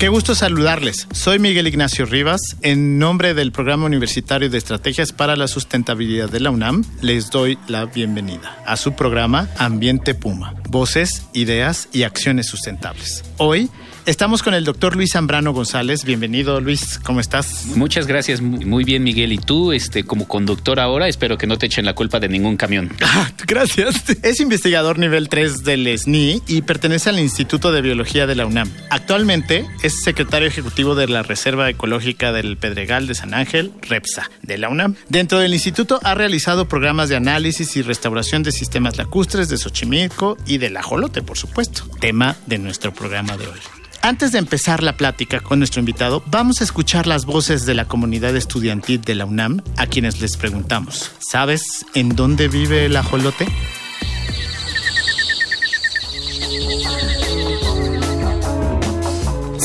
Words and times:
Qué 0.00 0.08
gusto 0.08 0.34
saludarles. 0.34 1.06
Soy 1.12 1.38
Miguel 1.38 1.66
Ignacio 1.66 2.06
Rivas. 2.06 2.40
En 2.62 2.98
nombre 2.98 3.34
del 3.34 3.52
Programa 3.52 3.84
Universitario 3.84 4.48
de 4.48 4.56
Estrategias 4.56 5.12
para 5.12 5.36
la 5.36 5.46
Sustentabilidad 5.46 6.30
de 6.30 6.40
la 6.40 6.50
UNAM, 6.50 6.86
les 7.02 7.28
doy 7.28 7.58
la 7.68 7.84
bienvenida 7.84 8.62
a 8.64 8.78
su 8.78 8.94
programa 8.94 9.50
Ambiente 9.58 10.14
Puma. 10.14 10.54
Voces, 10.70 11.26
ideas 11.34 11.90
y 11.92 12.04
acciones 12.04 12.46
sustentables. 12.46 13.24
Hoy 13.36 13.68
Estamos 14.06 14.42
con 14.42 14.54
el 14.54 14.64
doctor 14.64 14.96
Luis 14.96 15.12
Zambrano 15.12 15.52
González. 15.52 16.04
Bienvenido, 16.04 16.60
Luis. 16.60 16.98
¿Cómo 17.04 17.20
estás? 17.20 17.66
Muchas 17.76 18.06
gracias. 18.06 18.40
Muy 18.40 18.82
bien, 18.84 19.04
Miguel. 19.04 19.32
Y 19.32 19.38
tú, 19.38 19.72
este, 19.72 20.04
como 20.04 20.26
conductor 20.26 20.80
ahora, 20.80 21.06
espero 21.06 21.36
que 21.36 21.46
no 21.46 21.58
te 21.58 21.66
echen 21.66 21.84
la 21.84 21.94
culpa 21.94 22.18
de 22.18 22.28
ningún 22.28 22.56
camión. 22.56 22.90
Ah, 23.12 23.28
gracias. 23.44 24.04
Es 24.22 24.38
investigador 24.38 24.98
nivel 24.98 25.28
3 25.28 25.64
del 25.64 25.98
SNI 25.98 26.42
y 26.46 26.62
pertenece 26.62 27.10
al 27.10 27.18
Instituto 27.18 27.72
de 27.72 27.82
Biología 27.82 28.28
de 28.28 28.36
la 28.36 28.46
UNAM. 28.46 28.70
Actualmente 28.88 29.66
es 29.82 30.02
secretario 30.04 30.46
ejecutivo 30.46 30.94
de 30.94 31.08
la 31.08 31.24
Reserva 31.24 31.68
Ecológica 31.68 32.30
del 32.30 32.56
Pedregal 32.56 33.08
de 33.08 33.16
San 33.16 33.34
Ángel, 33.34 33.72
REPSA, 33.82 34.30
de 34.42 34.58
la 34.58 34.68
UNAM. 34.68 34.94
Dentro 35.08 35.40
del 35.40 35.52
instituto 35.52 35.98
ha 36.04 36.14
realizado 36.14 36.68
programas 36.68 37.08
de 37.08 37.16
análisis 37.16 37.76
y 37.76 37.82
restauración 37.82 38.44
de 38.44 38.52
sistemas 38.52 38.96
lacustres 38.96 39.48
de 39.48 39.58
Xochimilco 39.58 40.36
y 40.46 40.58
del 40.58 40.76
ajolote, 40.76 41.20
por 41.20 41.36
supuesto. 41.36 41.82
Tema 42.00 42.36
de 42.46 42.58
nuestro 42.58 42.94
programa 42.94 43.36
de 43.36 43.48
hoy. 43.48 43.79
Antes 44.02 44.32
de 44.32 44.38
empezar 44.38 44.82
la 44.82 44.96
plática 44.96 45.40
con 45.40 45.58
nuestro 45.58 45.80
invitado, 45.80 46.22
vamos 46.26 46.60
a 46.60 46.64
escuchar 46.64 47.06
las 47.06 47.26
voces 47.26 47.66
de 47.66 47.74
la 47.74 47.84
comunidad 47.84 48.34
estudiantil 48.34 49.02
de 49.02 49.14
la 49.14 49.26
UNAM 49.26 49.62
a 49.76 49.86
quienes 49.86 50.22
les 50.22 50.38
preguntamos, 50.38 51.12
¿sabes 51.18 51.62
en 51.94 52.16
dónde 52.16 52.48
vive 52.48 52.86
el 52.86 52.96
ajolote? 52.96 53.46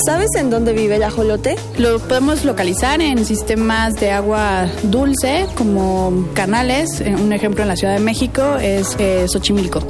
¿Sabes 0.06 0.30
en 0.38 0.50
dónde 0.50 0.74
vive 0.74 0.98
el 0.98 1.04
ajolote? 1.04 1.56
Lo 1.78 1.98
podemos 2.00 2.44
localizar 2.44 3.02
en 3.02 3.26
sistemas 3.26 3.96
de 3.96 4.12
agua 4.12 4.68
dulce 4.84 5.48
como 5.56 6.28
canales. 6.34 7.02
Un 7.02 7.32
ejemplo 7.32 7.64
en 7.64 7.70
la 7.70 7.76
Ciudad 7.76 7.94
de 7.94 8.02
México 8.02 8.58
es 8.58 8.96
eh, 9.00 9.26
Xochimilco. 9.28 9.82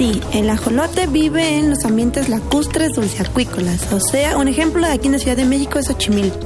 Sí, 0.00 0.18
el 0.32 0.48
ajolote 0.48 1.06
vive 1.08 1.58
en 1.58 1.68
los 1.68 1.84
ambientes 1.84 2.30
lacustres 2.30 2.94
dulceacuícolas. 2.94 3.92
O 3.92 4.00
sea, 4.00 4.38
un 4.38 4.48
ejemplo 4.48 4.86
de 4.86 4.94
aquí 4.94 5.08
en 5.08 5.12
la 5.12 5.18
Ciudad 5.18 5.36
de 5.36 5.44
México 5.44 5.78
es 5.78 5.88
Xochimilco. 5.88 6.38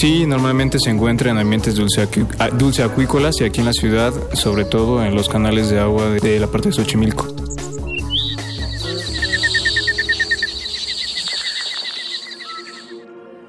Sí, 0.00 0.24
normalmente 0.24 0.78
se 0.78 0.88
encuentra 0.88 1.30
en 1.30 1.36
ambientes 1.36 1.74
dulceacuícolas 1.74 3.42
y 3.42 3.44
aquí 3.44 3.60
en 3.60 3.66
la 3.66 3.74
ciudad, 3.74 4.14
sobre 4.32 4.64
todo 4.64 5.04
en 5.04 5.14
los 5.14 5.28
canales 5.28 5.68
de 5.68 5.80
agua 5.80 6.08
de 6.08 6.40
la 6.40 6.46
parte 6.46 6.70
de 6.70 6.76
Xochimilco. 6.76 7.26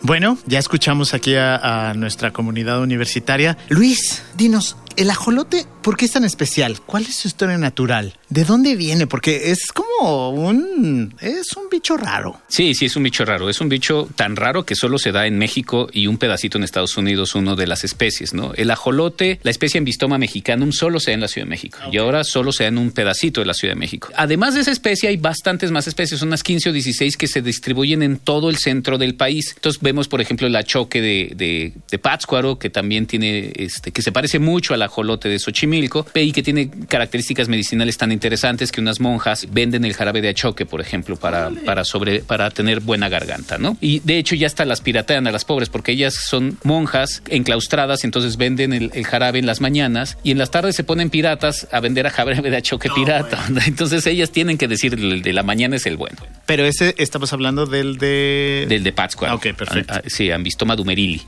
Bueno, 0.01 0.37
ya 0.45 0.59
escuchamos 0.59 1.13
aquí 1.13 1.35
a, 1.35 1.89
a, 1.89 1.93
nuestra 1.93 2.31
comunidad 2.31 2.81
universitaria. 2.81 3.57
Luis, 3.69 4.23
dinos, 4.35 4.75
¿el 4.97 5.09
ajolote 5.09 5.65
por 5.81 5.95
qué 5.95 6.05
es 6.05 6.11
tan 6.11 6.25
especial? 6.25 6.81
¿Cuál 6.85 7.03
es 7.03 7.15
su 7.15 7.29
historia 7.29 7.57
natural? 7.57 8.13
¿De 8.29 8.43
dónde 8.43 8.75
viene? 8.75 9.07
Porque 9.07 9.51
es 9.51 9.71
como 9.71 10.31
un... 10.31 11.15
es 11.21 11.55
un 11.55 11.69
bicho 11.71 11.95
raro. 11.95 12.41
Sí, 12.49 12.73
sí, 12.73 12.85
es 12.85 12.95
un 12.95 13.03
bicho 13.03 13.23
raro. 13.23 13.49
Es 13.49 13.61
un 13.61 13.69
bicho 13.69 14.09
tan 14.15 14.35
raro 14.35 14.65
que 14.65 14.75
solo 14.75 14.97
se 14.97 15.11
da 15.11 15.27
en 15.27 15.37
México 15.37 15.87
y 15.93 16.07
un 16.07 16.17
pedacito 16.17 16.57
en 16.57 16.65
Estados 16.65 16.97
Unidos, 16.97 17.35
uno 17.35 17.55
de 17.55 17.67
las 17.67 17.83
especies, 17.83 18.33
¿no? 18.33 18.53
El 18.55 18.69
ajolote, 18.69 19.39
la 19.43 19.51
especie 19.51 19.77
Ambistoma 19.77 20.17
mexicanum, 20.17 20.71
solo 20.71 20.99
se 20.99 21.11
da 21.11 21.15
en 21.15 21.21
la 21.21 21.27
Ciudad 21.29 21.45
de 21.45 21.51
México. 21.51 21.79
Y 21.91 21.97
ahora 21.97 22.23
solo 22.25 22.51
se 22.51 22.63
da 22.63 22.69
en 22.69 22.77
un 22.77 22.91
pedacito 22.91 23.39
de 23.41 23.47
la 23.47 23.53
Ciudad 23.53 23.75
de 23.75 23.79
México. 23.79 24.09
Además 24.15 24.55
de 24.55 24.61
esa 24.61 24.71
especie, 24.71 25.07
hay 25.07 25.17
bastantes 25.17 25.71
más 25.71 25.87
especies, 25.87 26.21
unas 26.21 26.43
15 26.43 26.69
o 26.69 26.73
16 26.73 27.15
que 27.15 27.27
se 27.27 27.41
distribuyen 27.41 28.03
en 28.03 28.17
todo 28.17 28.49
el 28.49 28.57
centro 28.57 28.97
del 28.97 29.15
país. 29.15 29.53
Entonces 29.55 29.81
vemos, 29.81 30.09
por 30.09 30.19
ejemplo, 30.19 30.47
el 30.47 30.55
achoque 30.55 31.01
de, 31.01 31.31
de, 31.33 31.73
de 31.89 31.99
Pátzcuaro, 31.99 32.59
que 32.59 32.69
también 32.69 33.05
tiene, 33.05 33.53
este, 33.55 33.91
que 33.91 34.01
se 34.01 34.11
parece 34.11 34.39
mucho 34.39 34.73
al 34.73 34.81
ajolote 34.81 35.29
de 35.29 35.39
Xochimilco, 35.39 36.05
y 36.13 36.31
que 36.33 36.43
tiene 36.43 36.69
características 36.69 37.47
medicinales 37.47 37.97
tan 37.97 38.11
interesantes 38.17 38.71
que 38.71 38.81
unas 38.81 38.99
monjas 38.99 39.47
venden 39.51 39.85
el 39.85 39.93
jarabe 39.93 40.21
de 40.21 40.29
achoque, 40.29 40.65
por 40.65 40.81
ejemplo, 40.81 41.15
para, 41.15 41.51
para, 41.65 41.83
sobre, 41.83 42.19
para 42.19 42.49
tener 42.49 42.79
buena 42.79 43.09
garganta, 43.09 43.57
¿no? 43.57 43.77
Y 43.79 43.99
de 43.99 44.17
hecho 44.17 44.33
ya 44.35 44.47
hasta 44.47 44.65
las 44.65 44.81
piratean 44.81 45.27
a 45.27 45.31
las 45.31 45.45
pobres 45.45 45.69
porque 45.69 45.91
ellas 45.91 46.15
son 46.15 46.57
monjas 46.63 47.21
enclaustradas, 47.29 48.03
entonces 48.03 48.37
venden 48.37 48.73
el, 48.73 48.89
el 48.93 49.05
jarabe 49.05 49.37
en 49.37 49.45
las 49.45 49.61
mañanas 49.61 50.17
y 50.23 50.31
en 50.31 50.39
las 50.39 50.49
tardes 50.49 50.75
se 50.75 50.83
ponen 50.83 51.09
piratas 51.09 51.67
a 51.71 51.79
vender 51.79 52.07
a 52.07 52.09
jarabe 52.09 52.49
de 52.49 52.57
achoque 52.57 52.89
pirata. 52.89 53.45
Entonces 53.65 54.07
ellas 54.07 54.31
tienen 54.31 54.57
que 54.57 54.67
decir 54.67 54.95
el 54.95 55.21
de 55.21 55.33
la 55.33 55.43
mañana 55.43 55.75
es 55.75 55.85
el 55.85 55.97
bueno. 55.97 56.17
Pero 56.45 56.65
ese 56.65 56.95
estamos 56.97 57.31
hablando 57.33 57.65
del 57.65 57.97
de... 57.97 58.65
Del 58.67 58.83
de 58.83 58.91
Pátzcuaro. 58.91 59.35
Ok, 59.35 59.53
perfecto. 59.55 59.93
Ah, 59.93 60.01
sí, 60.07 60.31
ambistoma 60.31 60.75
dumerili. 60.75 61.21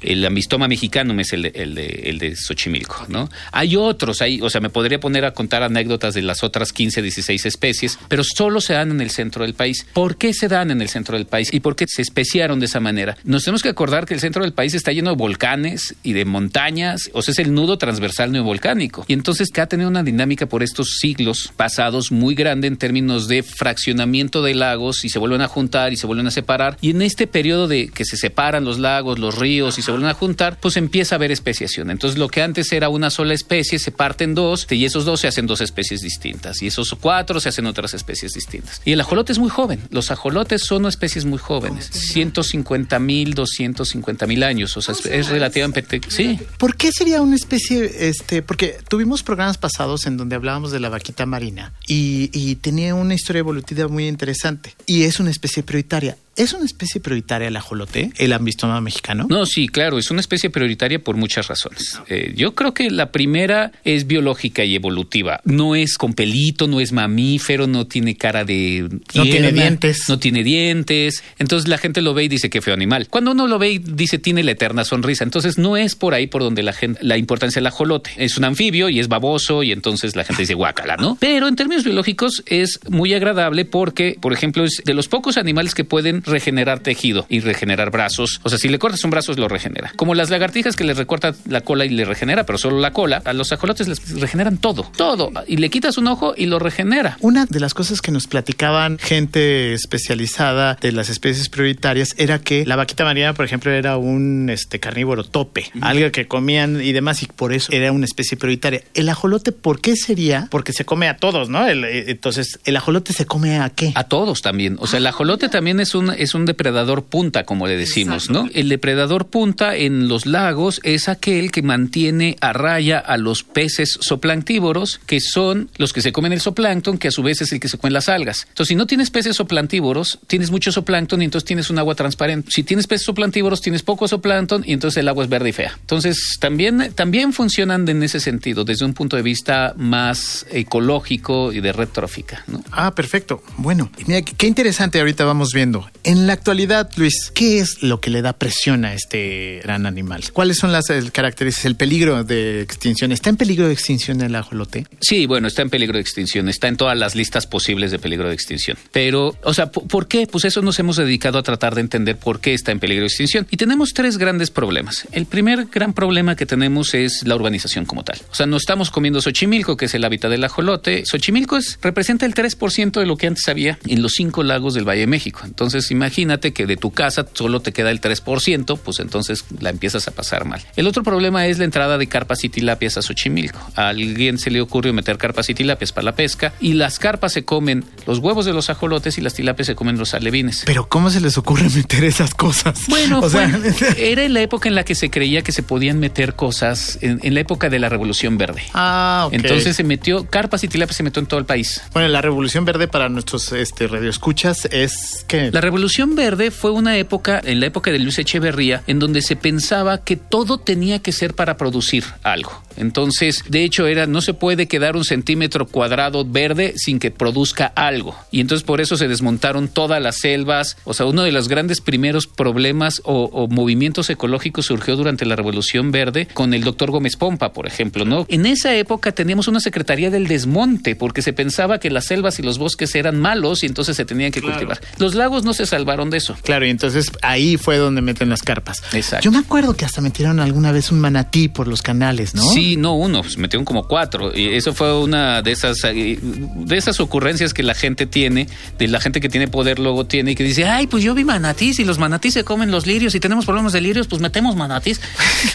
El 0.00 0.24
ambistoma 0.24 0.68
mexicano 0.68 1.18
es 1.20 1.32
el 1.32 1.42
de, 1.42 1.52
el 1.54 1.74
de, 1.74 1.86
el 2.04 2.18
de 2.18 2.36
Xochimilco, 2.36 3.06
¿no? 3.08 3.28
Hay 3.52 3.76
otros, 3.76 4.22
hay, 4.22 4.40
o 4.40 4.50
sea, 4.50 4.60
me 4.60 4.70
podría 4.70 5.00
poner 5.00 5.24
a 5.24 5.32
contar 5.32 5.62
anécdotas 5.62 6.14
de 6.14 6.22
las 6.22 6.35
otras 6.42 6.72
15, 6.72 7.02
16 7.02 7.46
especies, 7.46 7.98
pero 8.08 8.22
solo 8.24 8.60
se 8.60 8.74
dan 8.74 8.90
en 8.90 9.00
el 9.00 9.10
centro 9.10 9.44
del 9.44 9.54
país. 9.54 9.86
¿Por 9.92 10.16
qué 10.16 10.34
se 10.34 10.48
dan 10.48 10.70
en 10.70 10.82
el 10.82 10.88
centro 10.88 11.16
del 11.16 11.26
país 11.26 11.52
y 11.52 11.60
por 11.60 11.76
qué 11.76 11.86
se 11.88 12.02
especiaron 12.02 12.60
de 12.60 12.66
esa 12.66 12.80
manera? 12.80 13.16
Nos 13.24 13.44
tenemos 13.44 13.62
que 13.62 13.68
acordar 13.68 14.06
que 14.06 14.14
el 14.14 14.20
centro 14.20 14.42
del 14.42 14.52
país 14.52 14.74
está 14.74 14.92
lleno 14.92 15.10
de 15.10 15.16
volcanes 15.16 15.94
y 16.02 16.12
de 16.12 16.24
montañas, 16.24 17.10
o 17.12 17.22
sea, 17.22 17.32
es 17.32 17.38
el 17.38 17.54
nudo 17.54 17.78
transversal 17.78 18.32
neovolcánico. 18.32 19.04
Y 19.08 19.12
entonces 19.12 19.50
que 19.50 19.60
ha 19.60 19.66
tenido 19.66 19.88
una 19.88 20.02
dinámica 20.02 20.46
por 20.46 20.62
estos 20.62 20.98
siglos 20.98 21.52
pasados 21.56 22.12
muy 22.12 22.34
grande 22.34 22.66
en 22.66 22.76
términos 22.76 23.28
de 23.28 23.42
fraccionamiento 23.42 24.42
de 24.42 24.54
lagos 24.54 25.04
y 25.04 25.08
se 25.08 25.18
vuelven 25.18 25.42
a 25.42 25.48
juntar 25.48 25.92
y 25.92 25.96
se 25.96 26.06
vuelven 26.06 26.26
a 26.26 26.30
separar. 26.30 26.76
Y 26.80 26.90
en 26.90 27.02
este 27.02 27.26
periodo 27.26 27.68
de 27.68 27.88
que 27.88 28.04
se 28.04 28.16
separan 28.16 28.64
los 28.64 28.78
lagos, 28.78 29.18
los 29.18 29.36
ríos 29.36 29.78
y 29.78 29.82
se 29.82 29.90
vuelven 29.90 30.10
a 30.10 30.14
juntar, 30.14 30.58
pues 30.60 30.76
empieza 30.76 31.14
a 31.14 31.16
haber 31.16 31.32
especiación. 31.32 31.90
Entonces 31.90 32.18
lo 32.18 32.28
que 32.28 32.42
antes 32.42 32.72
era 32.72 32.88
una 32.88 33.10
sola 33.10 33.34
especie 33.34 33.78
se 33.78 33.90
parten 33.90 34.34
dos 34.34 34.66
y 34.70 34.84
esos 34.84 35.04
dos 35.04 35.20
se 35.20 35.28
hacen 35.28 35.46
dos 35.46 35.60
especies 35.60 36.00
distintas 36.00 36.25
y 36.26 36.66
esos 36.66 36.94
cuatro 37.00 37.40
se 37.40 37.48
hacen 37.48 37.66
otras 37.66 37.94
especies 37.94 38.32
distintas. 38.32 38.80
Y 38.84 38.92
el 38.92 39.00
ajolote 39.00 39.32
es 39.32 39.38
muy 39.38 39.50
joven. 39.50 39.80
Los 39.90 40.10
ajolotes 40.10 40.62
son 40.64 40.86
especies 40.86 41.24
muy 41.24 41.38
jóvenes, 41.38 41.86
150 41.86 42.98
mil, 42.98 43.34
250 43.34 44.26
mil 44.26 44.42
años. 44.42 44.76
O 44.76 44.82
sea, 44.82 44.94
es, 44.94 45.06
es 45.06 45.28
relativamente... 45.28 46.00
Sí. 46.08 46.38
¿Por 46.58 46.76
qué 46.76 46.90
sería 46.92 47.20
una 47.22 47.36
especie, 47.36 48.08
este, 48.08 48.42
porque 48.42 48.78
tuvimos 48.88 49.22
programas 49.22 49.58
pasados 49.58 50.06
en 50.06 50.16
donde 50.16 50.36
hablábamos 50.36 50.72
de 50.72 50.80
la 50.80 50.88
vaquita 50.88 51.26
marina 51.26 51.72
y, 51.86 52.30
y 52.32 52.56
tenía 52.56 52.94
una 52.94 53.14
historia 53.14 53.40
evolutiva 53.40 53.88
muy 53.88 54.06
interesante 54.08 54.74
y 54.86 55.04
es 55.04 55.20
una 55.20 55.30
especie 55.30 55.62
prioritaria. 55.62 56.16
¿Es 56.36 56.52
una 56.52 56.66
especie 56.66 57.00
prioritaria 57.00 57.48
el 57.48 57.56
ajolote, 57.56 58.12
el 58.18 58.32
ambistoma 58.34 58.80
mexicano? 58.82 59.26
No, 59.28 59.46
sí, 59.46 59.68
claro, 59.68 59.98
es 59.98 60.10
una 60.10 60.20
especie 60.20 60.50
prioritaria 60.50 60.98
por 60.98 61.16
muchas 61.16 61.48
razones. 61.48 61.98
Eh, 62.08 62.34
yo 62.36 62.54
creo 62.54 62.74
que 62.74 62.90
la 62.90 63.10
primera 63.10 63.72
es 63.84 64.06
biológica 64.06 64.62
y 64.62 64.74
evolutiva. 64.74 65.40
No 65.44 65.74
es 65.74 65.96
con 65.96 66.12
pelito, 66.12 66.68
no 66.68 66.80
es 66.80 66.92
mamífero, 66.92 67.66
no 67.66 67.86
tiene 67.86 68.16
cara 68.16 68.44
de... 68.44 68.86
No 69.14 69.22
tiene 69.22 69.50
dientes. 69.50 70.08
No 70.08 70.18
tiene 70.18 70.44
dientes. 70.44 71.22
Entonces 71.38 71.68
la 71.68 71.78
gente 71.78 72.02
lo 72.02 72.12
ve 72.12 72.24
y 72.24 72.28
dice 72.28 72.50
que 72.50 72.60
feo 72.60 72.74
animal. 72.74 73.08
Cuando 73.08 73.30
uno 73.30 73.46
lo 73.46 73.58
ve 73.58 73.70
y 73.70 73.78
dice 73.78 74.18
tiene 74.18 74.44
la 74.44 74.50
eterna 74.50 74.84
sonrisa. 74.84 75.24
Entonces 75.24 75.56
no 75.56 75.78
es 75.78 75.94
por 75.94 76.12
ahí 76.12 76.26
por 76.26 76.42
donde 76.42 76.62
la 76.62 76.74
gente, 76.74 77.00
la 77.02 77.16
importancia 77.16 77.60
del 77.60 77.66
ajolote. 77.68 78.10
Es 78.18 78.36
un 78.36 78.44
anfibio 78.44 78.90
y 78.90 79.00
es 79.00 79.08
baboso 79.08 79.62
y 79.62 79.72
entonces 79.72 80.14
la 80.16 80.24
gente 80.24 80.42
dice 80.42 80.54
guácala, 80.54 80.96
¿no? 80.96 81.16
Pero 81.18 81.48
en 81.48 81.56
términos 81.56 81.84
biológicos 81.84 82.42
es 82.44 82.78
muy 82.90 83.14
agradable 83.14 83.64
porque, 83.64 84.18
por 84.20 84.34
ejemplo, 84.34 84.64
es 84.64 84.82
de 84.84 84.92
los 84.92 85.08
pocos 85.08 85.38
animales 85.38 85.74
que 85.74 85.84
pueden 85.84 86.22
regenerar 86.26 86.80
tejido 86.80 87.26
y 87.28 87.40
regenerar 87.40 87.90
brazos. 87.90 88.40
O 88.42 88.48
sea, 88.48 88.58
si 88.58 88.68
le 88.68 88.78
cortas 88.78 89.04
un 89.04 89.10
brazo, 89.10 89.32
lo 89.34 89.48
regenera. 89.48 89.92
Como 89.96 90.14
las 90.14 90.30
lagartijas 90.30 90.76
que 90.76 90.84
le 90.84 90.94
recorta 90.94 91.34
la 91.48 91.60
cola 91.60 91.84
y 91.84 91.90
le 91.90 92.04
regenera, 92.04 92.44
pero 92.44 92.58
solo 92.58 92.78
la 92.78 92.92
cola, 92.92 93.22
a 93.24 93.32
los 93.32 93.52
ajolotes 93.52 93.88
les 93.88 94.20
regeneran 94.20 94.58
todo, 94.58 94.90
todo. 94.96 95.30
Y 95.46 95.56
le 95.56 95.70
quitas 95.70 95.98
un 95.98 96.06
ojo 96.08 96.34
y 96.36 96.46
lo 96.46 96.58
regenera. 96.58 97.16
Una 97.20 97.46
de 97.46 97.60
las 97.60 97.74
cosas 97.74 98.00
que 98.00 98.12
nos 98.12 98.26
platicaban 98.26 98.98
gente 98.98 99.72
especializada 99.72 100.76
de 100.80 100.92
las 100.92 101.08
especies 101.08 101.48
prioritarias 101.48 102.14
era 102.18 102.38
que 102.38 102.64
la 102.66 102.76
vaquita 102.76 103.04
marina, 103.04 103.34
por 103.34 103.44
ejemplo, 103.44 103.70
era 103.70 103.96
un 103.96 104.48
este, 104.50 104.80
carnívoro 104.80 105.24
tope, 105.24 105.70
algo 105.80 106.10
que 106.10 106.26
comían 106.26 106.80
y 106.80 106.92
demás, 106.92 107.22
y 107.22 107.26
por 107.26 107.52
eso 107.52 107.72
era 107.72 107.92
una 107.92 108.04
especie 108.04 108.36
prioritaria. 108.36 108.82
El 108.94 109.08
ajolote, 109.08 109.52
¿por 109.52 109.80
qué 109.80 109.96
sería? 109.96 110.48
Porque 110.50 110.72
se 110.72 110.84
come 110.84 111.08
a 111.08 111.16
todos, 111.16 111.48
¿no? 111.48 111.66
Eh, 111.66 112.04
entonces, 112.08 112.58
¿el 112.64 112.76
ajolote 112.76 113.12
se 113.12 113.26
come 113.26 113.58
a 113.58 113.70
qué? 113.70 113.92
A 113.94 114.04
todos 114.04 114.42
también. 114.42 114.76
O 114.80 114.86
sea, 114.86 114.98
el 114.98 115.06
ajolote 115.06 115.48
también 115.48 115.80
es 115.80 115.94
un, 115.94 116.10
es 116.18 116.34
un 116.34 116.46
depredador 116.46 117.04
punta, 117.04 117.44
como 117.44 117.66
le 117.66 117.76
decimos, 117.76 118.30
¿no? 118.30 118.48
El 118.52 118.68
depredador 118.68 119.26
punta 119.26 119.76
en 119.76 120.08
los 120.08 120.26
lagos 120.26 120.80
es 120.82 121.08
aquel 121.08 121.50
que 121.50 121.62
mantiene 121.62 122.36
a 122.40 122.52
raya 122.52 122.98
a 122.98 123.16
los 123.16 123.42
peces 123.42 123.98
zooplanctívoros, 124.02 125.00
que 125.06 125.20
son 125.20 125.70
los 125.76 125.92
que 125.92 126.00
se 126.00 126.12
comen 126.12 126.32
el 126.32 126.40
zooplancton, 126.40 126.98
que 126.98 127.08
a 127.08 127.10
su 127.10 127.22
vez 127.22 127.42
es 127.42 127.52
el 127.52 127.60
que 127.60 127.68
se 127.68 127.78
comen 127.78 127.92
las 127.92 128.08
algas. 128.08 128.46
Entonces, 128.48 128.68
si 128.68 128.74
no 128.74 128.86
tienes 128.86 129.10
peces 129.10 129.36
zooplantívoros, 129.36 130.18
tienes 130.26 130.50
mucho 130.50 130.72
zooplancton 130.72 131.22
y 131.22 131.26
entonces 131.26 131.46
tienes 131.46 131.70
un 131.70 131.78
agua 131.78 131.94
transparente. 131.94 132.50
Si 132.50 132.62
tienes 132.62 132.86
peces 132.86 133.06
zooplanctívoros, 133.06 133.60
tienes 133.60 133.82
poco 133.82 134.08
zooplancton 134.08 134.64
y 134.66 134.72
entonces 134.72 134.98
el 134.98 135.08
agua 135.08 135.24
es 135.24 135.30
verde 135.30 135.50
y 135.50 135.52
fea. 135.52 135.76
Entonces, 135.80 136.36
también, 136.40 136.92
también 136.94 137.32
funcionan 137.32 137.88
en 137.88 138.02
ese 138.02 138.20
sentido, 138.20 138.64
desde 138.64 138.84
un 138.84 138.94
punto 138.94 139.16
de 139.16 139.22
vista 139.22 139.74
más 139.76 140.46
ecológico 140.50 141.52
y 141.52 141.60
de 141.60 141.72
red 141.72 141.88
trófica. 141.88 142.44
¿no? 142.46 142.62
Ah, 142.72 142.94
perfecto. 142.94 143.42
Bueno, 143.56 143.90
mira, 144.06 144.22
qué 144.22 144.46
interesante 144.46 144.98
ahorita 144.98 145.24
vamos 145.24 145.52
viendo. 145.52 145.88
En 146.06 146.28
la 146.28 146.34
actualidad, 146.34 146.88
Luis, 146.94 147.32
¿qué 147.34 147.58
es 147.58 147.82
lo 147.82 148.00
que 148.00 148.10
le 148.10 148.22
da 148.22 148.32
presión 148.32 148.84
a 148.84 148.94
este 148.94 149.58
gran 149.64 149.86
animal? 149.86 150.22
¿Cuáles 150.32 150.56
son 150.56 150.70
las 150.70 150.86
características? 151.12 151.64
El 151.64 151.74
peligro 151.74 152.22
de 152.22 152.60
extinción. 152.60 153.10
¿Está 153.10 153.30
en 153.30 153.36
peligro 153.36 153.66
de 153.66 153.72
extinción 153.72 154.20
el 154.20 154.36
ajolote? 154.36 154.86
Sí, 155.00 155.26
bueno, 155.26 155.48
está 155.48 155.62
en 155.62 155.70
peligro 155.70 155.94
de 155.94 156.02
extinción. 156.02 156.48
Está 156.48 156.68
en 156.68 156.76
todas 156.76 156.96
las 156.96 157.16
listas 157.16 157.48
posibles 157.48 157.90
de 157.90 157.98
peligro 157.98 158.28
de 158.28 158.34
extinción. 158.34 158.78
Pero, 158.92 159.36
o 159.42 159.52
sea, 159.52 159.72
¿por 159.72 160.06
qué? 160.06 160.28
Pues 160.28 160.44
eso 160.44 160.62
nos 160.62 160.78
hemos 160.78 160.94
dedicado 160.94 161.40
a 161.40 161.42
tratar 161.42 161.74
de 161.74 161.80
entender 161.80 162.16
por 162.16 162.38
qué 162.38 162.54
está 162.54 162.70
en 162.70 162.78
peligro 162.78 163.02
de 163.02 163.08
extinción. 163.08 163.48
Y 163.50 163.56
tenemos 163.56 163.92
tres 163.92 164.16
grandes 164.16 164.52
problemas. 164.52 165.08
El 165.10 165.26
primer 165.26 165.64
gran 165.64 165.92
problema 165.92 166.36
que 166.36 166.46
tenemos 166.46 166.94
es 166.94 167.26
la 167.26 167.34
urbanización 167.34 167.84
como 167.84 168.04
tal. 168.04 168.20
O 168.30 168.34
sea, 168.36 168.46
no 168.46 168.58
estamos 168.58 168.92
comiendo 168.92 169.20
Xochimilco, 169.20 169.76
que 169.76 169.86
es 169.86 169.94
el 169.94 170.04
hábitat 170.04 170.30
del 170.30 170.44
ajolote. 170.44 171.02
Xochimilco 171.04 171.56
es, 171.56 171.80
representa 171.82 172.26
el 172.26 172.34
3% 172.34 173.00
de 173.00 173.06
lo 173.06 173.16
que 173.16 173.26
antes 173.26 173.48
había 173.48 173.76
en 173.88 174.02
los 174.02 174.12
cinco 174.12 174.44
lagos 174.44 174.74
del 174.74 174.88
Valle 174.88 175.00
de 175.00 175.06
México. 175.08 175.40
Entonces, 175.42 175.90
imagínate 175.96 176.52
que 176.52 176.66
de 176.66 176.76
tu 176.76 176.92
casa 176.92 177.26
solo 177.32 177.60
te 177.60 177.72
queda 177.72 177.90
el 177.90 178.00
3%, 178.00 178.78
pues 178.78 179.00
entonces 179.00 179.44
la 179.60 179.70
empiezas 179.70 180.06
a 180.08 180.10
pasar 180.12 180.44
mal. 180.44 180.62
El 180.76 180.86
otro 180.86 181.02
problema 181.02 181.46
es 181.46 181.58
la 181.58 181.64
entrada 181.64 181.98
de 181.98 182.06
carpas 182.06 182.44
y 182.44 182.48
tilapias 182.48 182.96
a 182.96 183.02
Xochimilco. 183.02 183.58
A 183.74 183.88
alguien 183.88 184.38
se 184.38 184.50
le 184.50 184.60
ocurrió 184.60 184.92
meter 184.92 185.18
carpas 185.18 185.48
y 185.50 185.54
tilapias 185.54 185.92
para 185.92 186.04
la 186.04 186.14
pesca 186.14 186.52
y 186.60 186.74
las 186.74 186.98
carpas 186.98 187.32
se 187.32 187.44
comen 187.44 187.84
los 188.06 188.18
huevos 188.18 188.44
de 188.44 188.52
los 188.52 188.70
ajolotes 188.70 189.18
y 189.18 189.20
las 189.20 189.34
tilapias 189.34 189.66
se 189.66 189.74
comen 189.74 189.98
los 189.98 190.14
alevines. 190.14 190.62
Pero 190.66 190.88
¿cómo 190.88 191.10
se 191.10 191.20
les 191.20 191.38
ocurre 191.38 191.68
meter 191.74 192.04
esas 192.04 192.34
cosas? 192.34 192.86
Bueno, 192.88 193.22
era 193.96 194.22
en 194.24 194.34
la 194.34 194.42
época 194.42 194.68
en 194.68 194.74
la 194.74 194.84
que 194.84 194.94
se 194.94 195.10
creía 195.10 195.42
que 195.42 195.52
se 195.52 195.62
podían 195.62 195.98
meter 195.98 196.34
cosas, 196.34 196.98
en, 197.00 197.34
la 197.34 197.40
época 197.40 197.68
de 197.68 197.78
la 197.78 197.88
Revolución 197.88 198.38
Verde. 198.38 198.62
Ah, 198.74 199.24
ok. 199.26 199.34
Entonces 199.34 199.76
se 199.76 199.84
metió, 199.84 200.26
carpas 200.26 200.62
y 200.64 200.68
tilapias 200.68 200.96
se 200.96 201.02
metió 201.02 201.20
en 201.20 201.26
todo 201.26 201.40
el 201.40 201.46
país. 201.46 201.82
Bueno, 201.92 202.08
la 202.08 202.22
Revolución 202.22 202.64
Verde 202.64 202.88
para 202.88 203.08
nuestros 203.08 203.52
este, 203.52 203.86
radioescuchas 203.86 204.66
es 204.70 205.24
que... 205.26 205.50
La 205.50 205.60
Revolución 205.60 205.85
Verde 206.14 206.50
fue 206.50 206.70
una 206.70 206.98
época, 206.98 207.40
en 207.44 207.60
la 207.60 207.66
época 207.66 207.90
de 207.90 207.98
Luis 207.98 208.18
Echeverría, 208.18 208.82
en 208.86 208.98
donde 208.98 209.22
se 209.22 209.36
pensaba 209.36 209.98
que 210.04 210.16
todo 210.16 210.58
tenía 210.58 210.98
que 210.98 211.12
ser 211.12 211.34
para 211.34 211.56
producir 211.56 212.04
algo. 212.22 212.62
Entonces, 212.76 213.42
de 213.48 213.64
hecho, 213.64 213.86
era 213.86 214.06
no 214.06 214.20
se 214.20 214.34
puede 214.34 214.66
quedar 214.66 214.96
un 214.96 215.04
centímetro 215.04 215.66
cuadrado 215.66 216.24
verde 216.24 216.74
sin 216.76 216.98
que 216.98 217.10
produzca 217.10 217.72
algo. 217.74 218.16
Y 218.30 218.40
entonces 218.40 218.64
por 218.64 218.80
eso 218.80 218.96
se 218.96 219.08
desmontaron 219.08 219.68
todas 219.68 220.02
las 220.02 220.18
selvas. 220.18 220.76
O 220.84 220.94
sea, 220.94 221.06
uno 221.06 221.22
de 221.22 221.32
los 221.32 221.48
grandes 221.48 221.80
primeros 221.80 222.26
problemas 222.26 223.00
o, 223.04 223.48
movimientos 223.48 224.10
ecológicos 224.10 224.66
surgió 224.66 224.96
durante 224.96 225.24
la 225.24 225.36
Revolución 225.36 225.90
Verde 225.92 226.28
con 226.32 226.54
el 226.54 226.64
doctor 226.64 226.90
Gómez 226.90 227.16
Pompa, 227.16 227.52
por 227.52 227.66
ejemplo, 227.66 228.04
¿no? 228.04 228.26
En 228.28 228.46
esa 228.46 228.74
época 228.74 229.12
teníamos 229.12 229.48
una 229.48 229.60
Secretaría 229.60 230.10
del 230.10 230.26
Desmonte 230.26 230.96
porque 230.96 231.22
se 231.22 231.32
pensaba 231.32 231.78
que 231.78 231.90
las 231.90 232.06
selvas 232.06 232.38
y 232.38 232.42
los 232.42 232.58
bosques 232.58 232.94
eran 232.94 233.18
malos 233.20 233.62
y 233.62 233.66
entonces 233.66 233.96
se 233.96 234.04
tenían 234.04 234.32
que 234.32 234.42
cultivar. 234.42 234.80
Los 234.98 235.14
lagos 235.14 235.44
no 235.44 235.54
se 235.54 235.66
salvaron 235.76 236.08
de 236.08 236.18
eso. 236.18 236.36
Claro, 236.42 236.66
y 236.66 236.70
entonces 236.70 237.12
ahí 237.22 237.56
fue 237.58 237.76
donde 237.76 238.00
meten 238.00 238.30
las 238.30 238.42
carpas. 238.42 238.82
Exacto. 238.92 239.24
Yo 239.24 239.30
me 239.30 239.38
acuerdo 239.38 239.76
que 239.76 239.84
hasta 239.84 240.00
metieron 240.00 240.40
alguna 240.40 240.72
vez 240.72 240.90
un 240.90 241.00
manatí 241.00 241.48
por 241.48 241.68
los 241.68 241.82
canales, 241.82 242.34
¿no? 242.34 242.42
Sí, 242.42 242.76
no 242.76 242.94
uno, 242.94 243.22
pues 243.22 243.36
metieron 243.36 243.64
como 243.64 243.86
cuatro. 243.86 244.32
Y 244.34 244.54
eso 244.54 244.72
fue 244.72 244.98
una 244.98 245.42
de 245.42 245.52
esas, 245.52 245.84
eh, 245.84 246.18
de 246.20 246.76
esas 246.76 246.98
ocurrencias 247.00 247.52
que 247.52 247.62
la 247.62 247.74
gente 247.74 248.06
tiene, 248.06 248.48
de 248.78 248.88
la 248.88 249.00
gente 249.00 249.20
que 249.20 249.28
tiene 249.28 249.48
poder 249.48 249.78
luego 249.78 250.06
tiene 250.06 250.32
y 250.32 250.34
que 250.34 250.44
dice, 250.44 250.64
ay, 250.64 250.86
pues 250.86 251.02
yo 251.04 251.14
vi 251.14 251.24
manatís 251.24 251.78
y 251.78 251.84
los 251.84 251.98
manatís 251.98 252.34
se 252.34 252.44
comen 252.44 252.70
los 252.70 252.86
lirios 252.86 253.14
y 253.14 253.20
tenemos 253.20 253.44
problemas 253.44 253.72
de 253.72 253.80
lirios, 253.80 254.06
pues 254.06 254.22
metemos 254.22 254.56
manatís. 254.56 255.00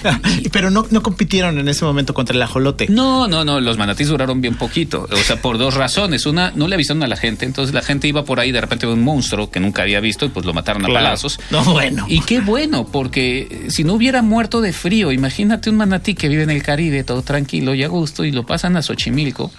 Pero 0.51 0.69
no, 0.69 0.85
no 0.91 1.01
compitieron 1.01 1.57
en 1.57 1.67
ese 1.67 1.83
momento 1.83 2.13
contra 2.13 2.35
el 2.35 2.41
ajolote. 2.41 2.88
No, 2.89 3.27
no, 3.27 3.44
no, 3.44 3.59
los 3.59 3.77
manatís 3.77 4.07
duraron 4.07 4.41
bien 4.41 4.56
poquito. 4.56 5.07
O 5.12 5.17
sea, 5.17 5.41
por 5.41 5.57
dos 5.57 5.74
razones. 5.74 6.25
Una, 6.25 6.51
no 6.56 6.67
le 6.67 6.75
avisaron 6.75 7.03
a 7.03 7.07
la 7.07 7.15
gente, 7.15 7.45
entonces 7.45 7.74
la 7.74 7.81
gente 7.81 8.07
iba 8.07 8.24
por 8.24 8.39
ahí 8.39 8.51
de 8.51 8.62
repente 8.62 8.85
un 8.85 9.03
monstruo 9.03 9.50
que 9.50 9.59
nunca 9.59 9.81
había 9.83 10.00
visto 10.01 10.25
y 10.25 10.30
pues 10.30 10.45
lo 10.45 10.53
mataron 10.53 10.83
a 10.86 10.88
palazos. 10.88 11.39
No, 11.50 11.63
bueno. 11.63 12.06
Y 12.07 12.21
qué 12.21 12.42
bueno, 12.42 12.86
porque 12.86 13.68
si 13.69 13.83
no 13.83 13.94
hubiera 13.94 14.21
muerto 14.21 14.62
de 14.62 14.74
frío, 14.74 15.12
imagínate 15.12 15.69
un 15.69 15.77
manatí 15.77 16.13
que 16.15 16.27
vive 16.27 16.44
en 16.44 16.50
el 16.50 16.63
Caribe 16.63 17.03
todo 17.03 17.21
tranquilo 17.21 17.74
y 17.74 17.83
a 17.83 17.88
gusto 17.88 18.25
y 18.25 18.31
lo 18.31 18.45
pasan 18.45 18.75
a 18.77 18.81
Xochimilco 18.81 19.51